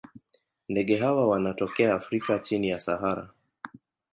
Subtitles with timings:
[0.69, 3.29] Ndege hawa wanatokea Afrika chini ya Sahara.